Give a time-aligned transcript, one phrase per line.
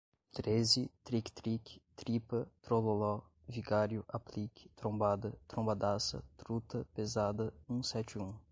[0.31, 8.33] treze, tric-tric, tripa, trololó, vigário, aplique, trombada, trombadaça, truta, pesada, um sete um